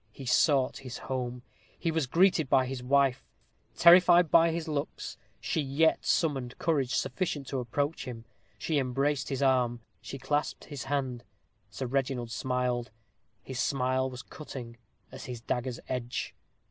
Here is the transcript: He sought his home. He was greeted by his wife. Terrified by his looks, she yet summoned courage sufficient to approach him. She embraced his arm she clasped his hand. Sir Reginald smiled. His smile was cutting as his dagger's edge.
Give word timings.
He 0.11 0.25
sought 0.25 0.77
his 0.77 0.97
home. 0.97 1.43
He 1.77 1.91
was 1.91 2.07
greeted 2.07 2.49
by 2.49 2.65
his 2.65 2.81
wife. 2.81 3.23
Terrified 3.77 4.31
by 4.31 4.49
his 4.49 4.67
looks, 4.67 5.15
she 5.39 5.61
yet 5.61 6.07
summoned 6.07 6.57
courage 6.57 6.95
sufficient 6.95 7.45
to 7.49 7.59
approach 7.59 8.05
him. 8.05 8.25
She 8.57 8.79
embraced 8.79 9.29
his 9.29 9.43
arm 9.43 9.81
she 10.01 10.17
clasped 10.17 10.63
his 10.63 10.85
hand. 10.85 11.23
Sir 11.69 11.85
Reginald 11.85 12.31
smiled. 12.31 12.89
His 13.43 13.59
smile 13.59 14.09
was 14.09 14.23
cutting 14.23 14.77
as 15.11 15.25
his 15.25 15.39
dagger's 15.41 15.79
edge. 15.87 16.33